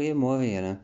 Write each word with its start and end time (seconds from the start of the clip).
Goeiemôre 0.00 0.46
julle. 0.48 0.76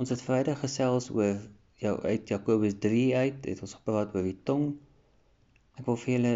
Ons 0.00 0.08
het 0.08 0.22
Vrydag 0.24 0.62
gesels 0.62 1.10
oor 1.12 1.34
jou 1.82 1.90
uit 2.00 2.30
Jakobus 2.32 2.78
3 2.80 3.00
uit, 3.14 3.40
het 3.44 3.58
ons 3.66 3.74
gepraat 3.76 4.14
oor 4.16 4.24
die 4.24 4.38
tong. 4.48 4.62
Ek 5.76 5.84
wil 5.84 5.98
vir 6.00 6.12
julle 6.14 6.30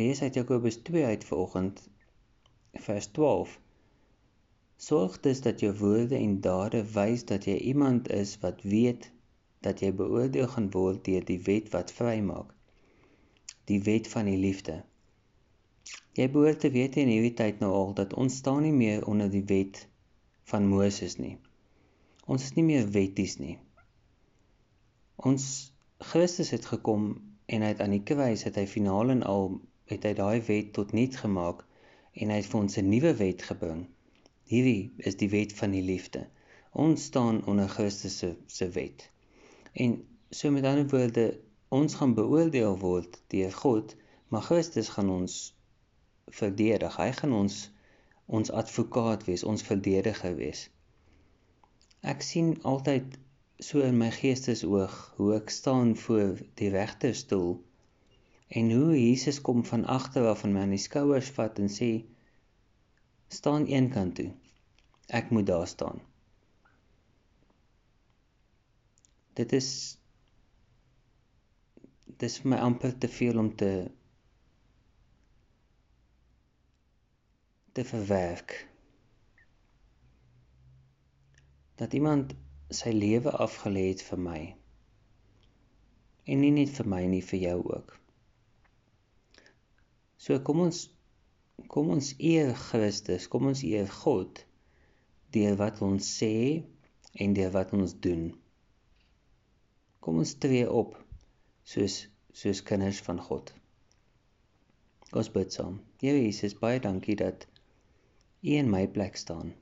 lees 0.00 0.22
uit 0.24 0.38
Jakobus 0.40 0.80
2 0.88 1.04
uit 1.06 1.26
vanoggend 1.28 1.84
vers 2.86 3.06
12. 3.18 3.52
Sorg 4.88 5.20
dus 5.28 5.42
dat 5.44 5.62
jou 5.62 5.70
woorde 5.78 6.18
en 6.18 6.32
dade 6.48 6.80
wys 6.96 7.22
dat 7.30 7.46
jy 7.46 7.54
iemand 7.74 8.10
is 8.16 8.32
wat 8.42 8.66
weet 8.72 9.06
dat 9.62 9.84
jy 9.86 9.92
beoordeel 10.00 10.50
gaan 10.56 10.66
word 10.74 11.04
deur 11.06 11.28
die 11.30 11.38
wet 11.46 11.70
wat 11.76 11.94
vrymaak. 12.00 12.50
Die 13.70 13.78
wet 13.86 14.10
van 14.16 14.32
die 14.32 14.40
liefde. 14.48 14.80
Jy 16.18 16.26
behoort 16.34 16.66
te 16.66 16.74
weet 16.74 16.98
in 16.98 17.14
hierdie 17.14 17.36
tyd 17.44 17.62
nou 17.62 17.70
al 17.84 17.94
dat 18.02 18.18
ons 18.18 18.42
staan 18.42 18.66
nie 18.66 18.74
meer 18.74 19.06
onder 19.06 19.30
die 19.30 19.46
wet 19.54 19.84
van 20.50 20.66
Moses 20.68 21.16
nie. 21.22 21.36
Ons 22.26 22.44
is 22.48 22.54
nie 22.56 22.66
meer 22.66 22.86
wetties 22.94 23.38
nie. 23.42 23.56
Ons 25.30 25.44
Christus 26.12 26.50
het 26.54 26.66
gekom 26.70 27.10
en 27.46 27.64
hy 27.64 27.72
het 27.72 27.80
aan 27.84 27.94
die 27.94 28.04
kruis 28.10 28.44
het 28.46 28.56
hy 28.60 28.66
finaal 28.70 29.12
en 29.14 29.24
al 29.26 29.50
het 29.90 30.06
hy 30.06 30.12
daai 30.18 30.40
wet 30.46 30.72
tot 30.76 30.94
niet 30.96 31.16
gemaak 31.22 31.64
en 32.14 32.30
hy 32.32 32.38
het 32.40 32.48
vir 32.50 32.60
ons 32.60 32.78
'n 32.78 32.88
nuwe 32.88 33.12
wet 33.18 33.42
gebring. 33.48 33.82
Hierdie 34.50 34.92
is 35.10 35.18
die 35.20 35.30
wet 35.30 35.52
van 35.58 35.74
die 35.76 35.82
liefde. 35.86 36.26
Ons 36.72 37.04
staan 37.10 37.44
onder 37.50 37.68
Christus 37.68 38.18
se 38.18 38.30
se 38.46 38.68
wet. 38.78 39.10
En 39.72 39.96
so 40.30 40.50
met 40.50 40.64
ander 40.64 40.88
woorde, 40.88 41.26
ons 41.68 41.94
gaan 41.94 42.14
beoordeel 42.14 42.78
word 42.78 43.20
deur 43.34 43.52
God, 43.52 43.96
maar 44.28 44.42
Christus 44.42 44.88
gaan 44.88 45.10
ons 45.10 45.36
verdedig. 46.26 46.96
Hy 46.96 47.10
gaan 47.12 47.32
ons 47.32 47.70
ons 48.38 48.52
advokaat 48.62 49.24
wees, 49.26 49.42
ons 49.44 49.64
verdediger 49.66 50.36
wees. 50.38 50.68
Ek 52.12 52.22
sien 52.24 52.54
altyd 52.72 53.18
so 53.60 53.82
in 53.84 53.98
my 54.00 54.08
geestesoog 54.14 54.94
hoe 55.18 55.34
ek 55.36 55.50
staan 55.52 55.96
voor 56.04 56.38
die 56.60 56.70
regterstoel 56.72 57.58
en 58.60 58.70
hoe 58.72 58.94
Jesus 58.96 59.40
kom 59.46 59.64
van 59.66 59.84
agter 59.84 60.28
af 60.30 60.44
en 60.46 60.54
my 60.54 60.64
aan 60.64 60.74
die 60.74 60.82
skouers 60.82 61.28
vat 61.36 61.58
en 61.62 61.68
sê 61.70 61.90
staan 63.30 63.66
een 63.68 63.90
kant 63.94 64.16
toe. 64.18 64.30
Ek 65.20 65.30
moet 65.34 65.46
daar 65.50 65.68
staan. 65.68 66.00
Dit 69.38 69.52
is 69.58 69.70
dis 72.20 72.40
vir 72.42 72.54
my 72.54 72.58
amper 72.64 72.96
te 72.98 73.08
veel 73.08 73.38
om 73.42 73.52
te 73.56 73.70
te 77.80 77.86
verwerk. 77.88 78.68
Dat 81.74 81.92
iemand 81.92 82.34
sy 82.68 82.90
lewe 82.92 83.30
afgelê 83.32 83.86
het 83.88 84.02
vir 84.04 84.18
my. 84.20 84.40
En 86.28 86.42
nie 86.44 86.50
net 86.52 86.74
vir 86.76 86.90
my 86.92 86.98
nie, 87.08 87.22
vir 87.24 87.40
jou 87.40 87.54
ook. 87.70 87.94
So 90.20 90.36
kom 90.44 90.60
ons 90.66 90.82
kom 91.72 91.88
ons 91.94 92.10
eer 92.18 92.52
Christus, 92.68 93.28
kom 93.32 93.48
ons 93.48 93.62
eer 93.64 93.88
God 94.02 94.42
deur 95.32 95.56
wat 95.60 95.80
ons 95.86 96.10
sê 96.18 96.34
en 97.16 97.36
deur 97.38 97.54
wat 97.54 97.72
ons 97.78 97.94
doen. 98.06 98.26
Kom 100.04 100.20
ons 100.20 100.34
tree 100.44 100.66
op 100.68 100.98
soos 101.72 102.02
soos 102.42 102.60
kinders 102.60 103.00
van 103.08 103.24
God. 103.30 103.54
Ons 105.16 105.32
bid 105.32 105.56
saam. 105.56 105.80
Here 106.04 106.20
Jesus, 106.20 106.58
baie 106.60 106.82
dankie 106.84 107.16
dat 107.16 107.48
U 108.42 108.52
in 108.56 108.70
my 108.70 108.88
plek 108.88 109.16
staan. 109.16 109.54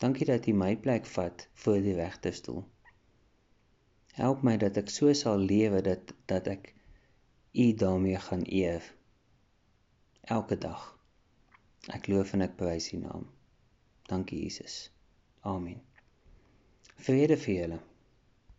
Dankie 0.00 0.26
dat 0.26 0.46
U 0.46 0.52
my 0.52 0.76
plek 0.76 1.06
vat 1.06 1.48
voor 1.52 1.80
die 1.80 1.94
regterstoel. 1.94 2.64
Help 4.12 4.42
my 4.42 4.56
dat 4.56 4.76
ek 4.76 4.90
so 4.90 5.12
sal 5.12 5.38
lewe 5.38 5.82
dat 5.82 6.14
dat 6.30 6.46
ek 6.46 6.72
U 7.52 7.66
daarmee 7.74 8.18
gaan 8.18 8.46
eer. 8.46 8.86
Elke 10.20 10.58
dag. 10.58 10.86
Ek 11.90 12.06
loof 12.06 12.32
en 12.32 12.46
ek 12.46 12.56
prys 12.56 12.92
U 12.94 13.02
naam. 13.02 13.26
Dankie 14.06 14.42
Jesus. 14.42 14.90
Amen. 15.40 15.82
Vrede 16.96 17.36
vir 17.36 17.54
julle. 17.54 17.80